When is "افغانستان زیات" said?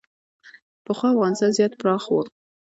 1.11-1.73